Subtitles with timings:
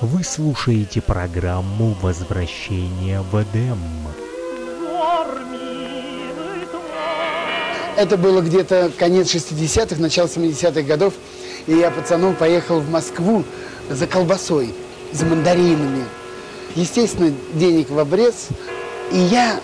[0.00, 3.80] Вы слушаете программу «Возвращение в Эдем».
[7.96, 11.14] Это было где-то конец 60-х, начало 70-х годов.
[11.66, 13.42] И я пацаном поехал в Москву
[13.90, 14.72] за колбасой,
[15.10, 16.04] за мандаринами.
[16.76, 18.46] Естественно, денег в обрез.
[19.10, 19.58] И я,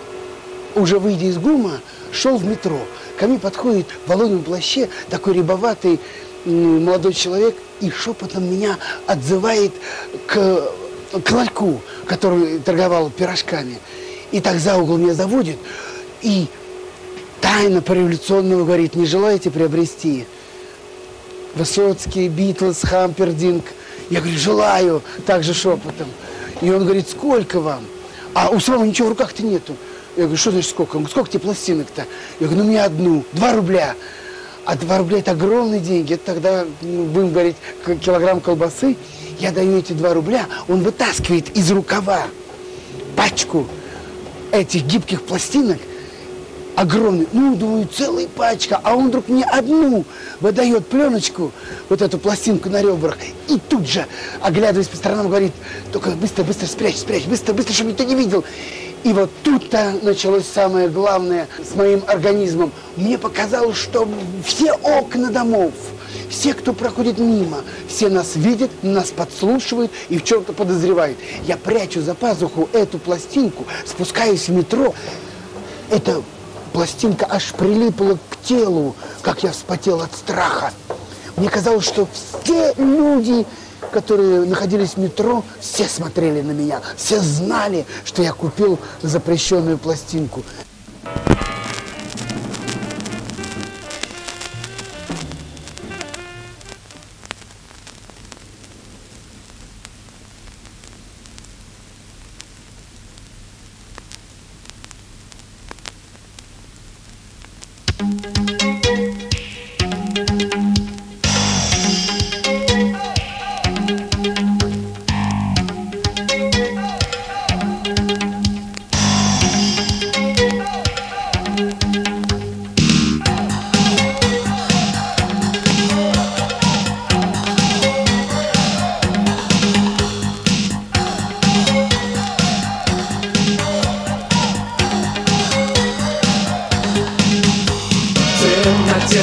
[0.75, 1.79] уже выйдя из ГУМа,
[2.11, 2.79] шел в метро.
[3.17, 6.01] Ко мне подходит в воловом плаще такой рябоватый
[6.43, 9.73] молодой человек и шепотом меня отзывает
[10.27, 10.71] к,
[11.23, 13.79] к ларьку, который торговал пирожками.
[14.31, 15.57] И так за угол меня заводит
[16.21, 16.47] и
[17.39, 20.25] тайно по-революционному говорит, не желаете приобрести
[21.53, 23.63] Высоцкий, Битлз, Хампердинг?
[24.09, 26.07] Я говорю, желаю, также шепотом.
[26.61, 27.85] И он говорит, сколько вам?
[28.33, 29.75] А у самого ничего в руках-то нету.
[30.17, 30.95] Я говорю, что значит сколько?
[30.95, 32.05] Он говорит, сколько тебе пластинок-то?
[32.39, 33.95] Я говорю, ну мне одну, два рубля.
[34.65, 36.13] А 2 рубля это огромные деньги.
[36.13, 37.55] Это тогда, ну, будем говорить,
[38.01, 38.97] килограмм колбасы.
[39.39, 42.23] Я даю эти 2 рубля, он вытаскивает из рукава
[43.15, 43.67] пачку
[44.51, 45.77] этих гибких пластинок,
[46.75, 50.05] огромный, ну, думаю, целая пачка, а он вдруг мне одну
[50.39, 51.51] выдает пленочку,
[51.89, 53.17] вот эту пластинку на ребрах,
[53.49, 54.05] и тут же,
[54.41, 55.51] оглядываясь по сторонам, говорит,
[55.91, 58.43] только быстро, быстро спрячь, спрячь, быстро, быстро, чтобы никто не видел.
[59.05, 62.71] И вот тут-то началось самое главное с моим организмом.
[62.95, 64.09] Мне показалось, что
[64.43, 65.73] все окна домов,
[66.27, 71.19] все, кто проходит мимо, все нас видят, нас подслушивают и в чем-то подозревают.
[71.45, 74.95] Я прячу за пазуху эту пластинку, спускаюсь в метро.
[75.91, 76.23] Эта
[76.73, 80.73] пластинка аж прилипла к телу, как я вспотел от страха.
[81.37, 82.07] Мне казалось, что
[82.43, 83.45] все люди
[83.91, 90.43] которые находились в метро, все смотрели на меня, все знали, что я купил запрещенную пластинку.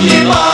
[0.09, 0.52] keep on.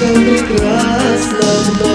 [0.00, 1.90] Sen bir kras, namda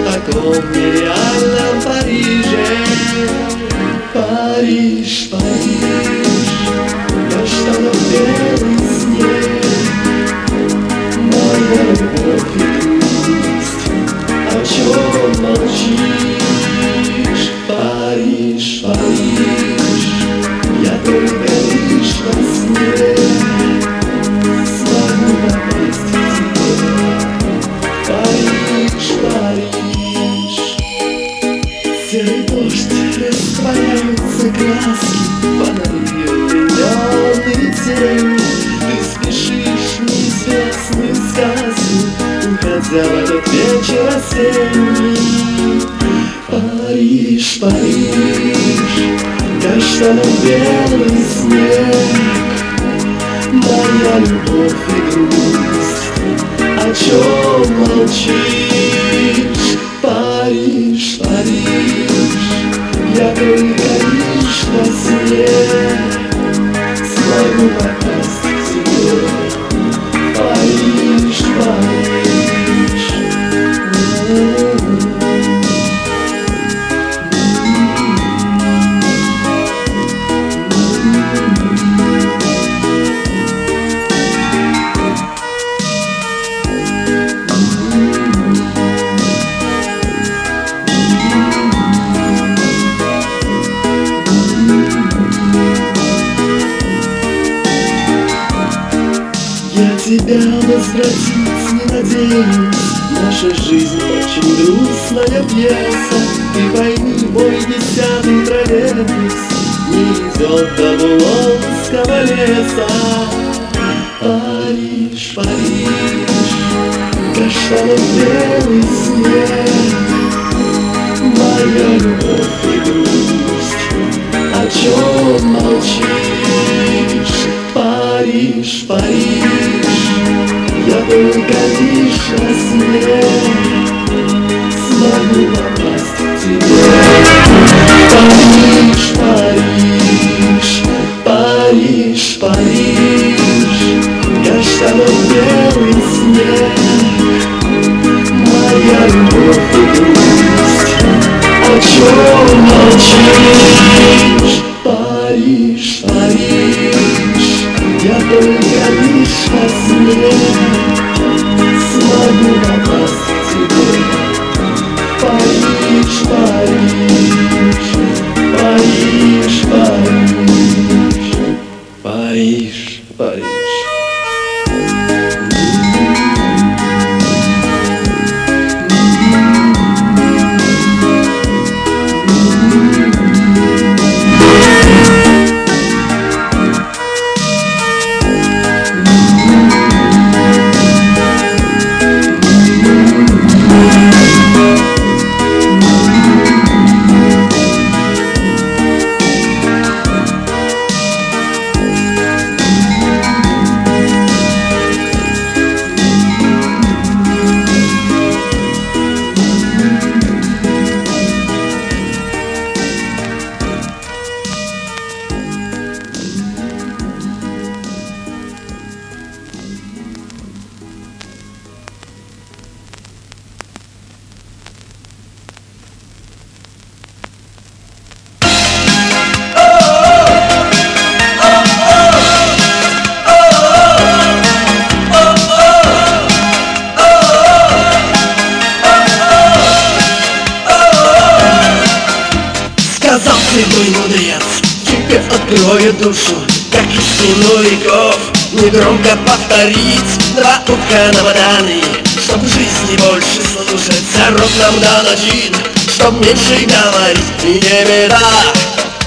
[245.55, 246.35] Откроет душу,
[246.69, 248.19] как истину веков
[248.51, 250.35] Негромко повторить.
[250.35, 251.81] Два утка на бананы
[252.21, 255.55] Чтоб в жизни больше слушаться Рок нам дан один
[255.93, 257.43] Чтоб меньше говорить.
[257.43, 258.19] И не беда,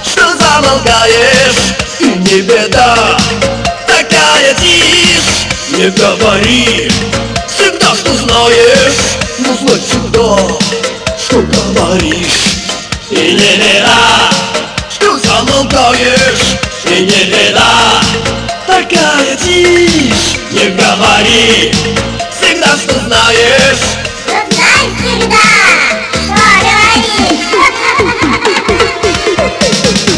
[0.03, 3.19] что замолкаешь И не беда,
[3.87, 6.91] такая тишь Не говори.
[7.47, 10.39] Всегда, что знаешь Но знай всегда,
[11.19, 12.57] что говоришь.
[13.11, 14.31] И не беда,
[15.39, 18.01] что замолкаешь И не беда,
[18.67, 21.73] такая тишь Не говори.
[22.31, 23.79] Всегда, что знаешь.
[24.27, 25.37] Знай всегда,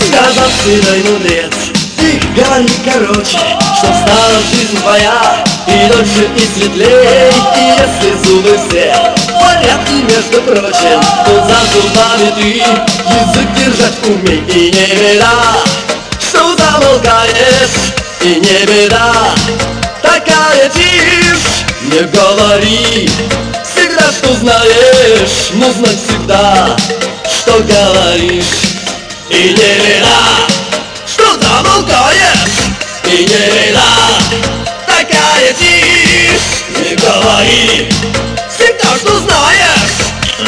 [0.07, 1.55] Сказал седой мудрец
[1.97, 3.39] Ты говори короче
[3.79, 7.33] Чтоб стала жизнь твоя И дольше, и светлей.
[7.57, 9.30] И если зубы все
[9.61, 11.01] порядке, между прочим.
[11.25, 12.63] То за зубами ты
[13.13, 15.55] язык держать умей И не беда,
[16.19, 19.13] что замолкаешь И не беда,
[20.03, 23.11] такая тишь Не говори
[23.65, 26.77] всегда, что знаешь Но знать всегда,
[27.25, 28.45] что говоришь
[29.29, 30.47] И не беда,
[31.07, 32.61] что замолкаешь
[33.05, 33.83] И не беда,
[34.87, 38.30] такая тишь Не говори
[38.61, 39.91] всегда, что знаешь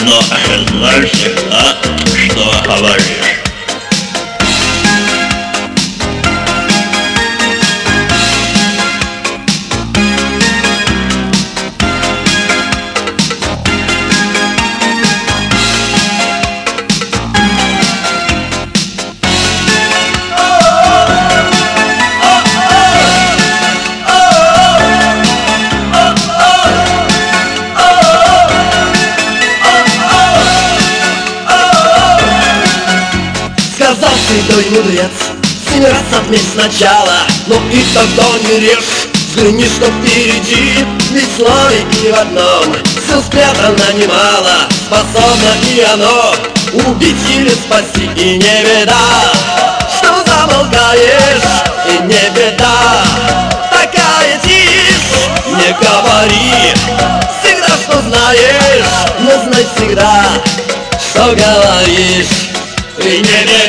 [0.04, 0.21] Но
[0.69, 1.76] знаешь всегда,
[2.14, 3.41] что говоришь.
[34.52, 35.11] Седой мудрец
[35.66, 39.09] Семь раз отметь сначала Но и тогда не режь.
[39.14, 42.76] Взгляни, что впереди Ведь славики в одном.
[42.85, 46.35] Все спрятано немало Способно и оно.
[46.87, 49.32] Убить или спасти И не беда.
[49.97, 51.42] Что замолкаешь
[51.88, 53.04] И не беда.
[53.71, 55.16] Такая тишь
[55.47, 56.75] Не говори.
[57.42, 58.85] Всегда, что знаешь
[59.21, 60.25] Но знай всегда
[60.99, 62.52] Что говоришь.
[62.99, 63.62] И не беда,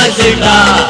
[0.00, 0.86] Но знай всегда,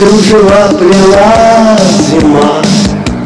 [0.00, 1.76] кружева плела
[2.08, 2.62] зима.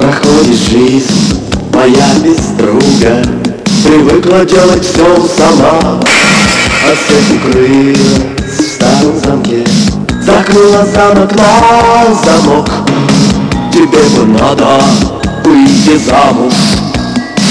[0.00, 1.40] Проходит жизнь
[1.72, 3.22] моя без друга
[3.84, 6.00] Привыкла делать все сама.
[6.00, 7.98] А сеть укрылась
[8.58, 9.64] в старом замке.
[10.20, 12.68] Закрыла замок на замок.
[13.72, 14.80] Тебе бы надо
[15.44, 16.54] выйти замуж.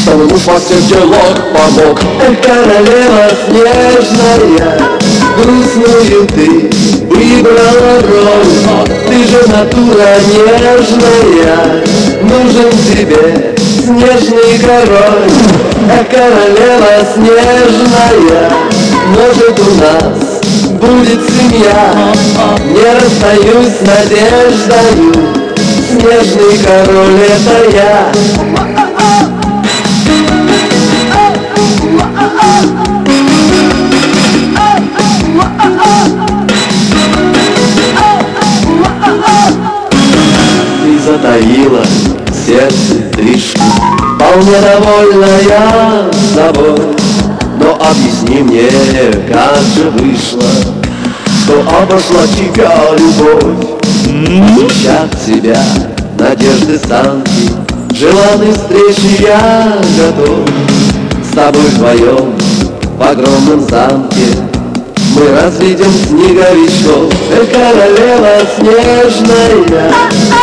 [0.01, 1.99] Чтобы муж во всех делах помог?
[2.19, 4.77] Эх, королева снежная
[5.37, 8.53] Грустную ты выбрала роль
[9.07, 11.59] Ты же натура нежная.
[12.21, 13.53] Нужен тебе
[13.83, 15.31] снежный король
[15.89, 18.49] Эх, королева снежная.
[19.09, 20.17] Может у нас
[20.79, 21.81] будет семья.
[22.65, 25.13] Не расстаюсь с надеждою.
[25.89, 27.93] Снежный король это я.
[30.05, 30.33] Ты
[32.13, 32.92] затаила
[41.41, 43.59] в сердце тришку
[44.15, 46.95] Вполне довольная собой
[47.59, 48.69] Но объясни мне,
[49.31, 50.43] как же вышло
[51.43, 53.67] Что обошла тебя любовь
[54.05, 55.63] Ища тебя,
[56.19, 57.51] надежды санки
[57.95, 60.47] Желанной встречи я готов
[61.23, 62.33] С тобой вдвоем
[62.97, 64.52] в огромном замке
[65.15, 69.93] Мы разведем снеговичков Эх, королева снежная.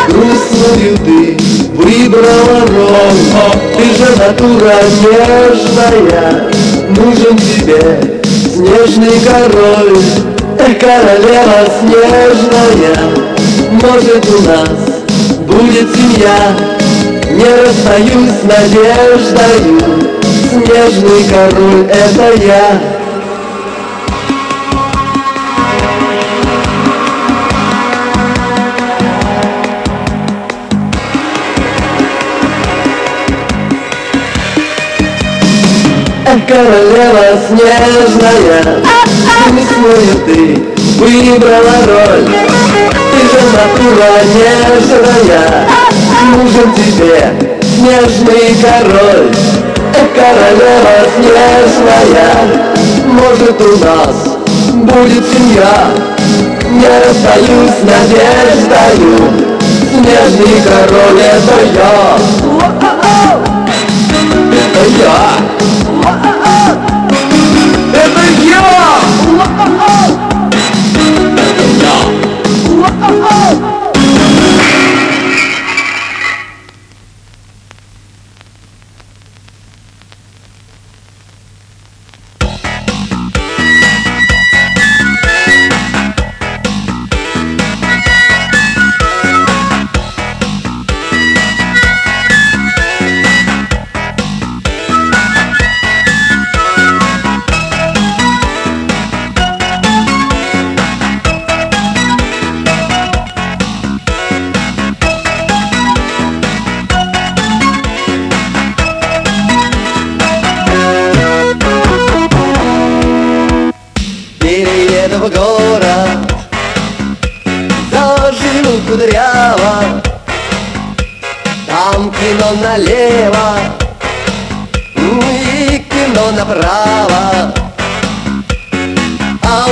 [0.09, 1.37] Грустную ты
[1.75, 3.21] выбрала роль
[3.77, 6.51] Ты же натура нежная.
[6.91, 8.23] Нужен тебе
[8.55, 9.99] снежный король.
[10.59, 12.97] Эх, королева снежная.
[13.73, 14.79] Может у нас
[15.47, 16.39] будет семья.
[17.33, 19.81] Не расстаюсь с надеждою.
[20.51, 23.00] Снежный король это я
[36.51, 38.83] Королева снежная.
[39.47, 40.39] Грустную ты
[40.99, 42.27] выбрала роль.
[43.13, 45.47] Ты же натура нежная.
[46.35, 47.23] Нужен тебе
[47.63, 49.31] снежный король.
[50.13, 52.35] Королева снежная.
[53.07, 54.17] Может у нас
[54.75, 55.75] будет семья.
[56.69, 59.15] Не расстаюсь с надеждою.
[59.89, 62.19] Снежный король это я.
[64.51, 65.70] Это я
[68.39, 68.80] это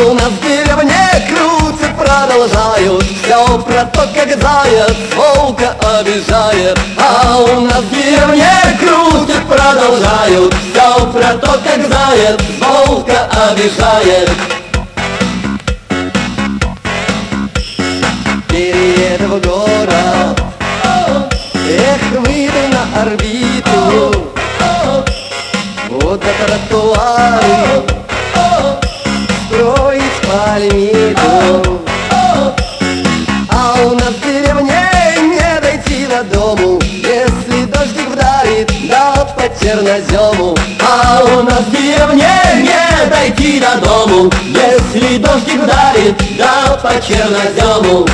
[0.07, 0.95] у нас в деревне
[1.29, 3.05] крутят, продолжают.
[3.23, 6.79] Все про то, как заяц волка обижает.
[6.97, 10.55] А у нас в деревне крутят, продолжают.
[10.55, 14.31] Все про то, как заяц волка обижает.
[18.49, 20.43] Перееду в город.
[21.69, 24.33] Эх, выйду на орбиту.
[25.91, 27.89] Вот до тротуары
[29.59, 31.81] Строить по лимиту
[33.51, 40.57] А у нас в деревне не дойти до дому Если дождик вдарит, да по чернозему
[40.81, 48.07] А у нас в деревне не дойти до дому Если дождик вдарит, да по чернозему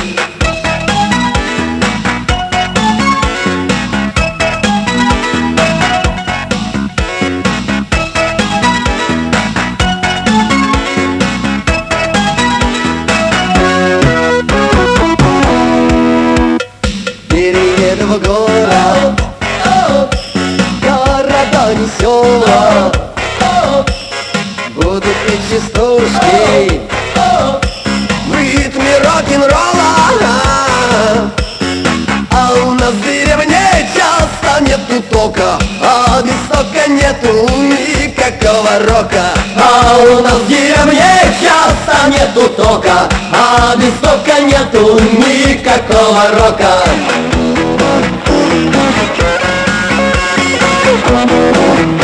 [29.35, 31.31] рок-н-ролла
[32.31, 39.33] А у нас в деревне часто нету тока А без тока нету никакого рока.
[39.57, 41.03] А у нас в деревне
[41.41, 46.83] часто нету тока А без тока нету никакого рока.
[50.35, 51.94] Перееду в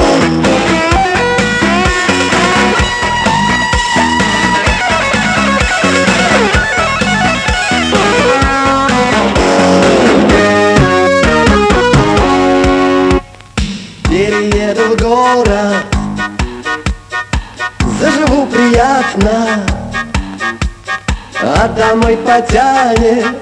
[21.63, 23.37] А домой потянет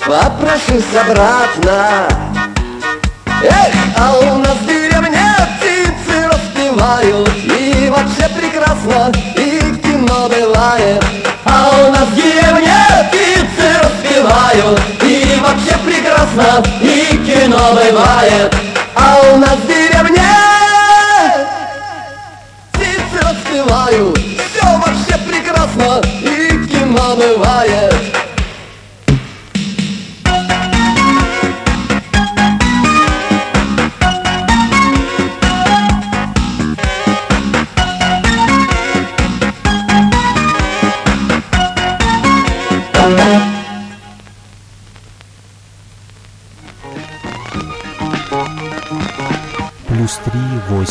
[0.00, 2.06] Попрошусь обратно.
[3.42, 11.02] Эх, а у нас в деревне птицы распевают И вообще прекрасно, и кино бывает.
[11.46, 12.76] А у нас в деревне
[13.08, 18.54] птицы распевают И вообще прекрасно, и кино бывает.
[18.94, 20.22] А у нас в деревне
[23.92, 24.21] плюс
[27.22, 27.81] umywaje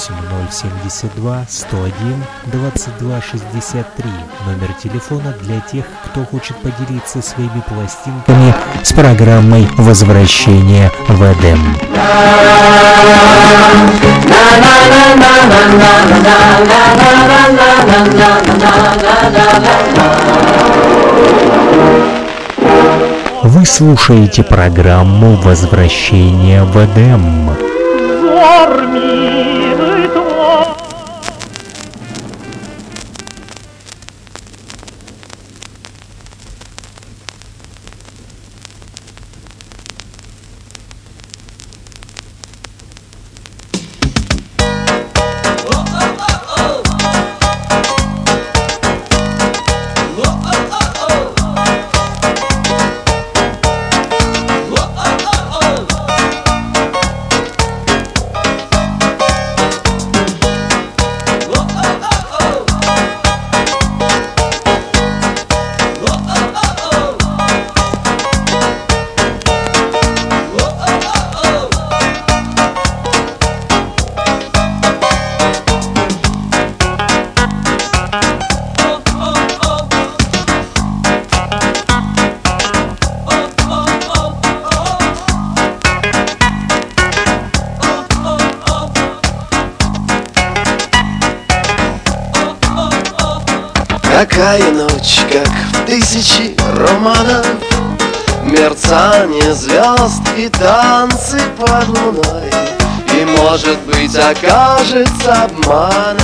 [0.10, 4.10] 8072 101 22 63.
[4.48, 11.78] Номер телефона для тех, кто хочет поделиться своими пластинками с программой «Возвращение в Эдем».
[23.44, 27.52] Вы слушаете программу «Возвращение в Эдем».
[99.22, 102.50] Мерцание звезд и танцы под луной.
[103.14, 106.18] И, может быть, окажется обманом.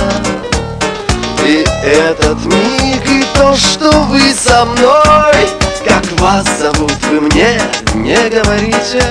[1.46, 5.48] И этот миг, и то, что вы со мной.
[5.86, 7.60] Как вас зовут, вы мне
[7.94, 9.02] не говорите.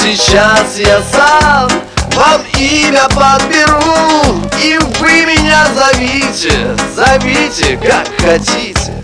[0.00, 1.68] Сейчас я сам
[2.14, 8.94] вам имя подберу И вы меня зовите, зовите как хотите.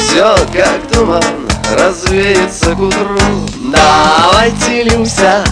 [0.00, 1.43] Все как туман
[1.74, 3.18] развеется к утру.
[3.58, 5.44] Давайте, Люся,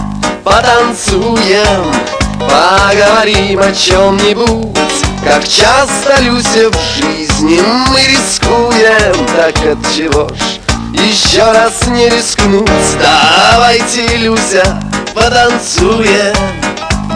[0.43, 1.93] потанцуем
[2.39, 4.77] Поговорим о чем-нибудь.
[5.23, 12.69] Как часто, Люся, в жизни мы рискуем Так от чего ж еще раз не рискнуть?
[12.99, 14.79] Давайте, Люся,
[15.15, 16.35] потанцуем.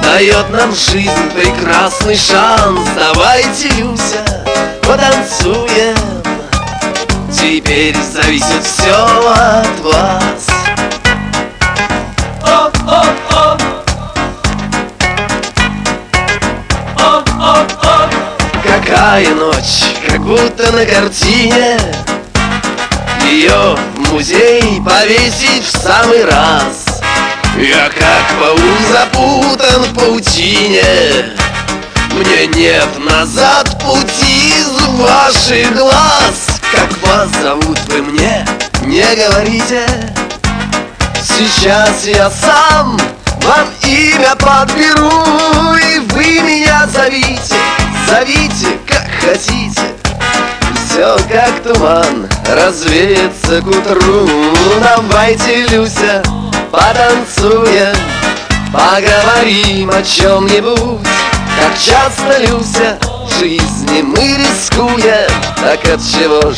[0.01, 2.81] Дает нам жизнь прекрасный шанс.
[2.95, 4.23] Давайте, Люся,
[4.81, 6.16] потанцуем
[7.31, 10.47] Теперь зависит все от вас.
[18.63, 21.77] Какая ночь, как будто на картине.
[23.25, 27.01] Ее в музей повесить в самый раз.
[27.57, 31.35] Я как паук запутан в паутине.
[32.11, 38.45] Мне нет назад пути из ваших глаз Как вас зовут вы мне,
[38.83, 39.85] не говорите.
[41.21, 42.97] Сейчас я сам
[43.43, 47.55] вам имя подберу И вы меня зовите,
[48.07, 49.81] зовите как хотите.
[50.89, 54.27] Все как туман развеется к утру.
[54.81, 56.23] Давайте, Люся,
[56.71, 57.95] потанцуем
[58.73, 61.07] Поговорим о чем-нибудь
[61.59, 62.97] Как часто, Люся,
[63.39, 65.29] жизни мы рискуем.
[65.57, 66.57] Так от чего ж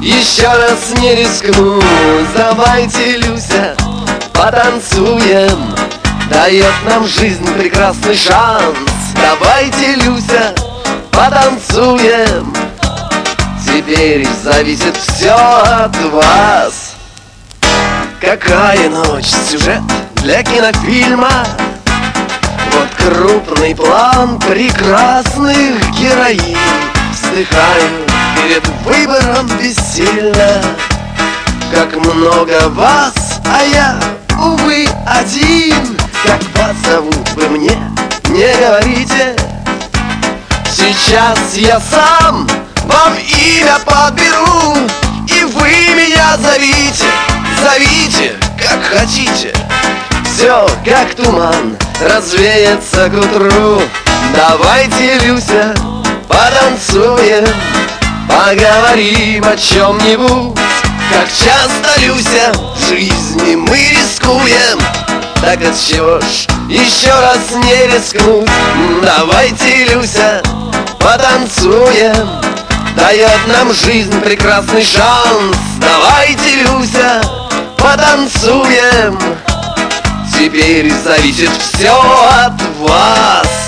[0.00, 1.84] еще раз не рискнуть
[2.36, 3.76] Давайте, Люся,
[4.32, 5.74] потанцуем.
[6.30, 8.88] Дает нам жизнь прекрасный шанс.
[9.14, 10.54] Давайте, Люся,
[11.10, 12.52] потанцуем.
[13.64, 16.94] Теперь зависит все от вас.
[18.20, 19.82] Какая ночь, сюжет
[20.16, 21.46] для кинофильма
[22.72, 26.56] Вот крупный план прекрасных героинь.
[27.12, 27.90] Вздыхаю
[28.36, 30.62] перед выбором бессильно.
[31.72, 33.14] Как много вас,
[33.46, 34.00] а я,
[34.38, 35.96] увы, один.
[36.24, 37.78] Как вас зовут вы мне,
[38.28, 39.36] не говорите.
[40.74, 42.46] Сейчас я сам
[42.86, 44.76] вам имя подберу
[45.28, 47.04] И вы меня зовите
[47.62, 49.52] Зовите, как хотите
[50.42, 53.80] Все, как туман, развеется к утру?
[54.34, 55.72] Давайте, Люся,
[56.26, 57.46] потанцуем
[58.26, 60.58] Поговорим о чем-нибудь
[61.12, 64.80] Как часто, Люся, в жизни мы рискуем.
[65.40, 68.50] Так от чего ж еще раз не рискнуть?
[69.00, 70.42] Давайте, Люся,
[70.98, 72.28] потанцуем.
[72.96, 75.56] Дает нам жизнь прекрасный шанс.
[75.78, 77.22] Давайте, Люся,
[77.78, 79.20] потанцуем
[80.42, 83.61] Теперь зависит все от вас.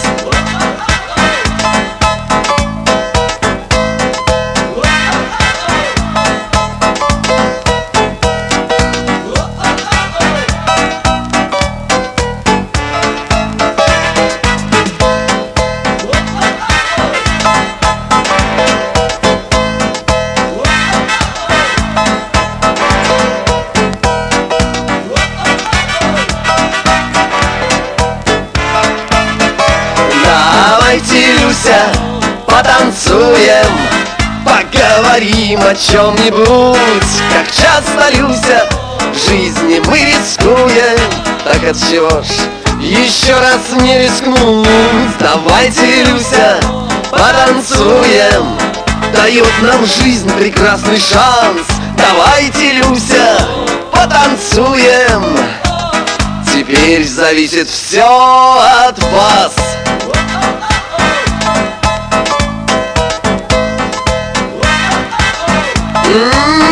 [31.55, 31.79] Люся,
[32.47, 33.67] потанцуем
[34.45, 36.77] Поговорим о чем-нибудь
[37.33, 38.69] Как часто, Люся,
[39.12, 40.99] в жизни мы рискуем
[41.45, 42.27] Так от чего ж
[42.81, 44.67] еще раз не рискнуть?
[45.21, 46.59] Давайте, Люся,
[47.11, 48.59] потанцуем
[49.14, 51.69] Дает нам жизнь прекрасный шанс.
[51.97, 53.38] Давайте, Люся,
[53.93, 55.38] потанцуем.
[56.53, 58.03] Теперь зависит все
[58.88, 59.55] от вас
[66.07, 66.63] Mm.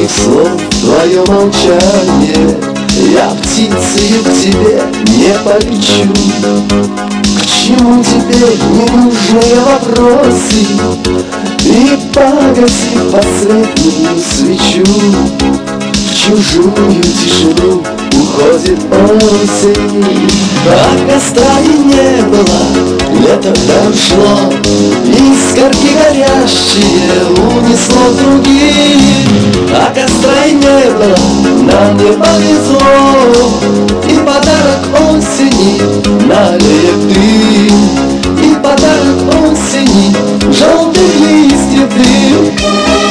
[0.00, 0.48] Горьких слов
[0.80, 2.56] твое молчание.
[3.12, 6.12] Я птицею к тебе не полечу.
[7.36, 10.60] К чему теперь ненужные вопросы?
[11.64, 15.69] И погаси последнюю свечу
[16.30, 20.30] чужую тишину уходит осень
[20.68, 22.60] А костра и не было,
[23.18, 24.52] лето дошло
[25.06, 29.26] Искорки горящие унесло других
[29.74, 31.18] А костра и не было,
[31.72, 32.80] нам не повезло
[34.08, 35.80] И подарок осени
[36.28, 37.78] налеет дым
[38.40, 40.14] И подарок осени
[40.52, 43.09] желтых листьев дым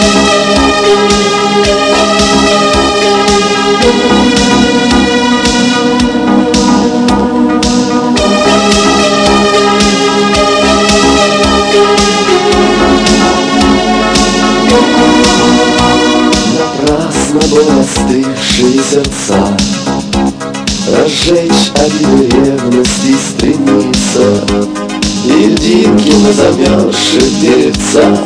[18.69, 19.57] остывшие сердца.
[20.97, 24.43] Разжечь обиды ревности стремиться
[25.23, 28.19] И льдинки на замерзших деревцах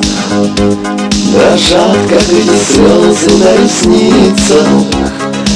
[1.34, 4.68] Дрожат, как эти слезы на ресницах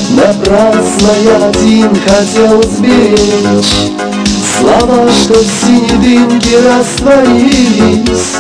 [0.10, 3.94] Напрасно я один хотел сберечь.
[4.60, 8.36] Слова, что в синей дымке растворились.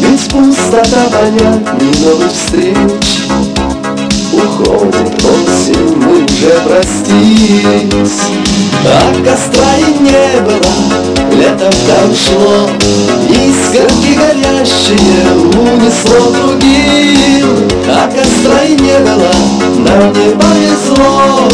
[0.00, 3.61] Ведь пустота понятней новых встреч
[4.32, 8.20] Уходит осень, мы уже простились.
[8.84, 10.72] А костра и не было,
[11.32, 11.70] лето
[12.10, 12.68] ушло
[13.28, 17.68] Искорки горящие унесло другим.
[17.88, 19.32] А костра и не было,
[19.78, 21.48] нам не повезло.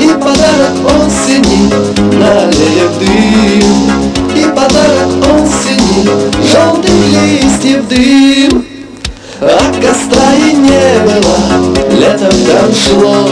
[0.00, 1.72] И подарок осени
[2.18, 4.12] налеет дым.
[4.34, 6.08] И подарок осени
[6.50, 8.64] желтых листьев дым.
[9.40, 11.36] А костра и не было,
[11.98, 13.28] летом там шло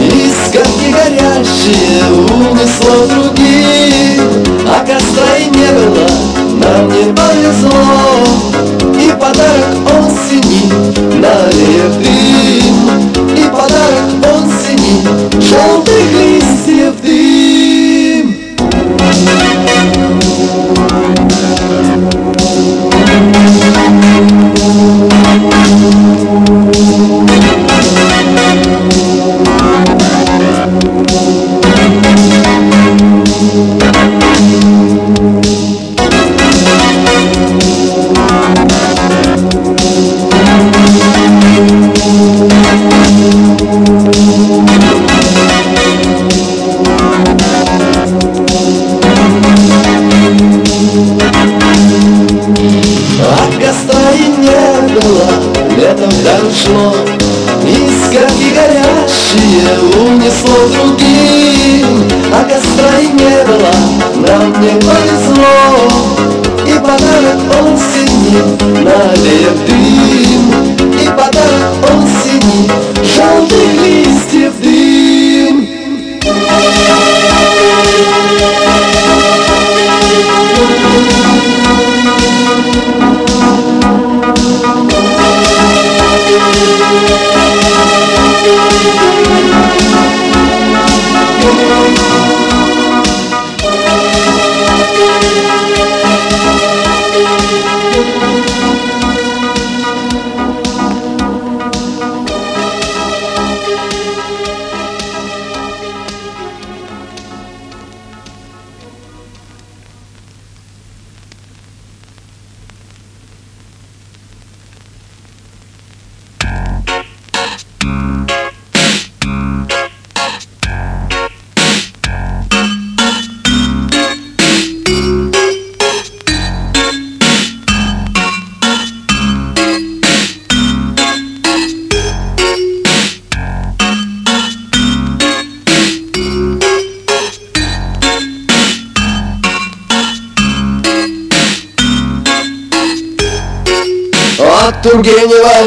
[0.00, 2.02] Искорки горящие
[2.50, 4.22] унесло других.
[4.66, 6.08] А костра и не было,
[6.60, 8.24] нам не повезло.
[9.00, 10.72] И подарок осени
[11.20, 12.76] налеет дым
[13.36, 14.94] И подарок осени
[15.40, 17.13] желтых листьев дым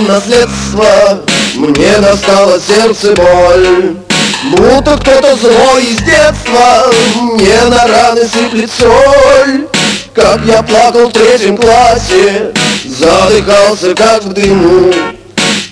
[0.08, 1.24] Наследство.
[1.56, 3.96] Мне достало сердце боль.
[4.52, 6.91] Будто кто-то злой из детства
[7.34, 9.67] Мне на раны сыплет соль.
[10.13, 12.54] Как я плакал в третьем классе
[12.86, 14.93] Задыхался как в дыму.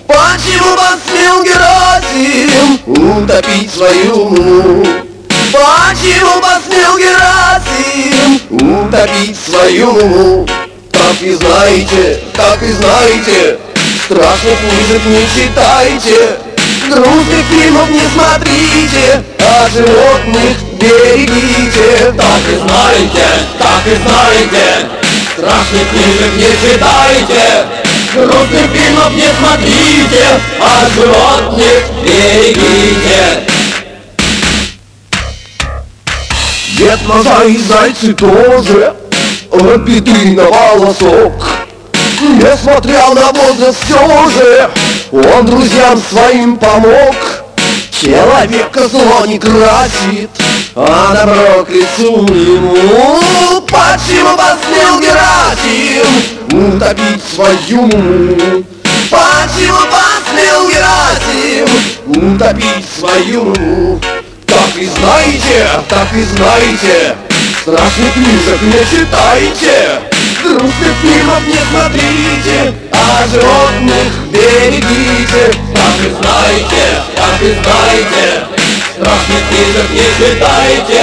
[0.06, 4.84] Почему посмел Герасим Утопить свою луну
[5.52, 10.46] Почему посмел Герасим Утопить свою луну
[10.92, 13.58] так и знаете, так и знаете
[14.06, 16.38] Страшных книжек не читайте
[16.88, 22.14] Грустных фильмов не смотрите А животных берегите.
[22.16, 23.26] Так и знаете,
[23.58, 24.86] так и знаете.
[25.32, 27.66] Страшных книжек не читайте
[28.14, 33.42] Грустных фильмов не смотрите А животных берегите.
[36.78, 38.94] Дед Маза и зайцы тоже
[39.50, 41.55] Обиды на волосок
[42.20, 44.70] Несмотря на возраст все же.
[45.12, 47.14] Он друзьям своим помог.
[47.90, 50.28] Человека зло не красит
[50.74, 53.62] А добро к лицу ему.
[53.62, 58.64] Почему посмел Герасим Утопить свою муму
[59.10, 64.00] Почему посмел Герасим Утопить свою муму
[64.44, 67.16] Так и знаете, так и знаете.
[67.62, 70.15] Страшных книжек не читайте
[70.48, 75.52] Грустных фильмов не смотрите А животных берегите.
[75.74, 78.46] Так и знаете, так и знаете
[78.94, 81.02] Страшных книжек не читайте.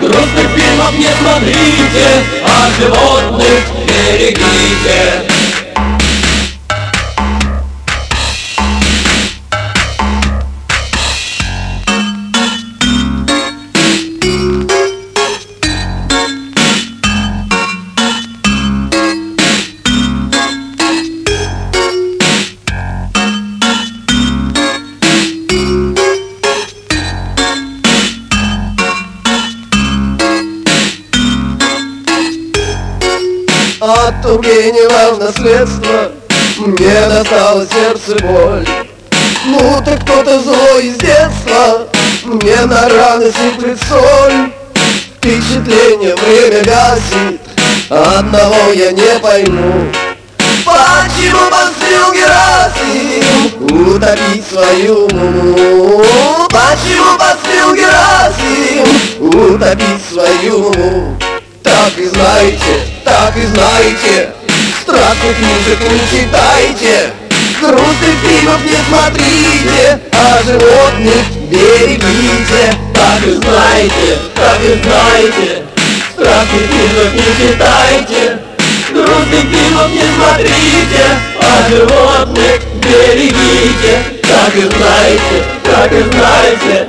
[0.00, 5.31] Грустных фильмов не смотрите А животных берегите
[35.32, 36.12] наследство
[36.58, 38.66] Мне досталось сердце боль.
[39.46, 41.88] Будто кто-то злой из детства.
[42.24, 44.52] Мне на раны сыплет соль.
[45.16, 47.40] Впечатление время гасит.
[47.88, 49.90] Одного я не пойму.
[50.64, 53.94] Почему посмел Герасим?
[53.94, 56.04] Утопить свою муму.
[56.50, 59.54] Почему посмел Герасим?
[59.54, 61.18] Утопить свою муму.
[61.62, 64.32] Так и знаете, так и знаете
[64.82, 67.12] Страшных книжек не читайте.
[67.60, 70.00] Грустных фильмов не смотрите.
[70.10, 75.62] А животных берегите Так и знаете, так и знаете.
[76.14, 78.38] Страшных книжек не читайте.
[78.92, 81.04] Грустных фильмов не смотрите.
[81.40, 86.88] А животных берегите Так и знаете, так и знаете.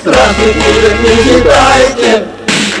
[0.00, 2.22] Страшных книжек не читайте.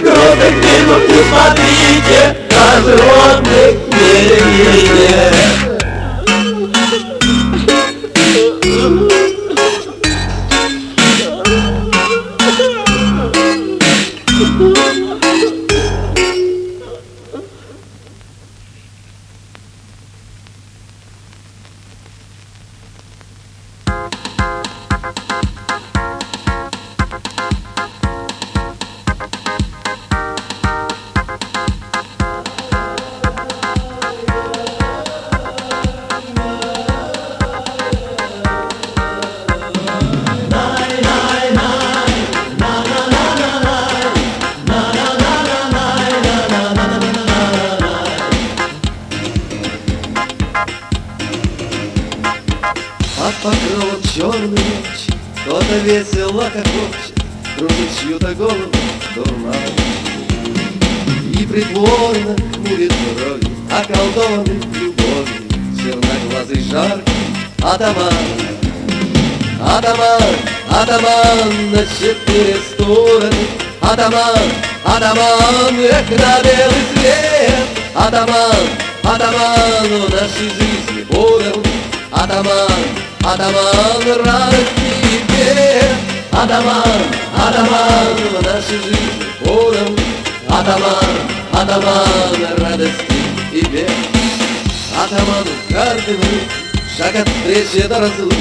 [0.00, 2.51] Грустных фильмов не смотрите
[2.84, 5.71] Животных берегите локоточет
[86.52, 87.02] Атаман,
[87.34, 89.96] атаман, в нашей жизни поровну
[90.48, 91.12] Атаман,
[91.50, 93.16] атаман, радости
[93.54, 93.90] и бед.
[95.02, 96.50] Атаману каждый миг,
[96.94, 98.34] шаг от встречи до разлук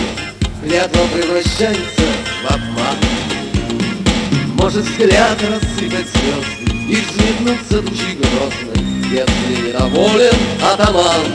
[0.62, 2.02] Клятва превращается
[2.44, 2.98] в обман.
[4.56, 11.28] Может взгляд рассыпать слезы И взметнуться тучи грозной Если недоволен атаман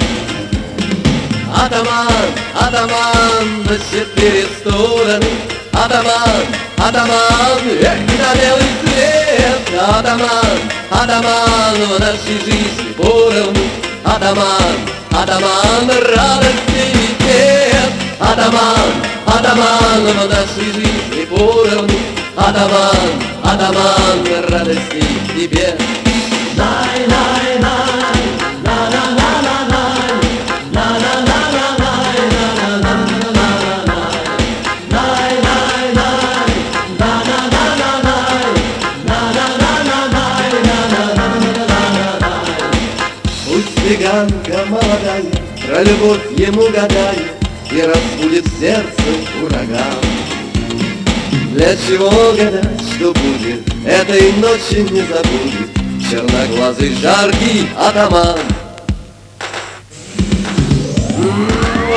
[1.54, 6.46] Атаман, атаман на четыре стороны Атаман,
[6.86, 7.60] атаман,
[7.90, 10.58] эх, на белый свет Атаман,
[10.90, 13.64] атаман в нашей жизни поровну
[14.04, 14.76] Атаман,
[15.12, 18.90] атаман радости и бед Атаман,
[19.26, 21.98] атаман в нашей жизни поровну
[22.36, 23.10] Атаман,
[23.44, 25.04] атаман радости
[25.36, 25.80] и бед
[26.56, 27.95] Най, най, най,
[45.76, 47.36] Про любовь ему гадает
[47.70, 48.86] И разбудит сердце
[49.42, 50.00] ураган.
[51.52, 55.68] Для чего гадать, что будет Этой ночи не забудет
[56.10, 58.38] Черноглазый жаркий атаман.
[61.18, 61.50] М,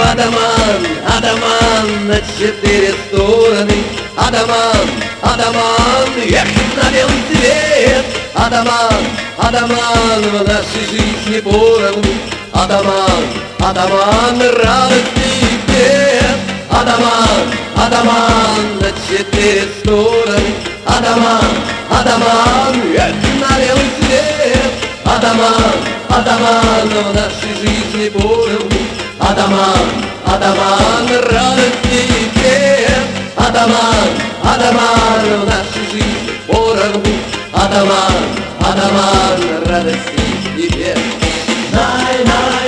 [0.04, 3.76] Атаман, атаман на четыре стороны.
[4.18, 4.90] Атаман,
[5.22, 8.06] атаман, эх, на белый свет.
[8.34, 9.06] Атаман,
[9.38, 16.40] атаман в нашей жизни поровну Атаман радости и бед
[16.70, 17.46] Атаман,
[17.78, 20.42] атаман на четыре стороны.
[20.86, 21.54] Атаман,
[21.90, 24.74] атаман, эх, на белый свет.
[25.06, 25.76] Атаман,
[26.10, 28.82] атаман в нашей жизни поровну
[29.20, 29.88] Атаман,
[30.26, 33.08] атаман радости и бед
[33.38, 34.10] Атаман,
[34.44, 37.14] в нашей жизни поровну
[37.54, 38.24] Атаман,
[38.60, 40.24] атаман радости
[40.58, 41.00] и бед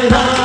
[0.01, 0.40] ないな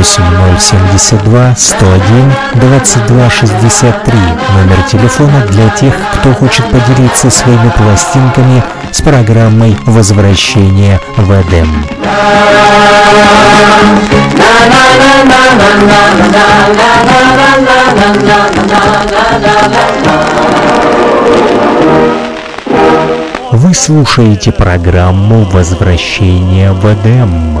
[0.00, 4.18] 8072 101 2263
[4.54, 11.84] номер телефона для тех, кто хочет поделиться своими пластинками с программой возвращения в Эдем.
[23.52, 27.60] Вы слушаете программу «Возвращение в Эдем».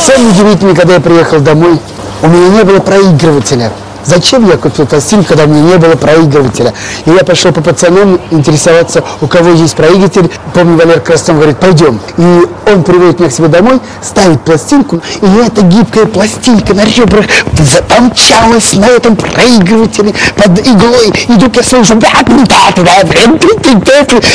[0.00, 1.78] Самое удивительное, когда я приехал домой,
[2.22, 3.72] у меня не было проигрывателя.
[4.04, 6.72] Зачем я купил пластинку, когда у меня не было проигрывателя?
[7.06, 10.30] И я пошел по пацанам интересоваться, у кого есть проигрыватель.
[10.52, 12.00] Помню, Валер Краснов говорит, пойдем.
[12.16, 17.26] И он приводит меня к себе домой, ставит пластинку, и эта гибкая пластинка на ребрах
[17.58, 21.08] запомчалась на этом проигрывателе под иглой.
[21.28, 21.94] И я слышу,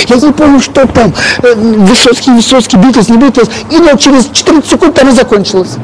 [0.08, 3.50] я не помню, что там, Э, Высоцкий, Высоцкий, Битлз, не Битлз.
[3.70, 5.78] И вот через 14 секунд там и закончилось.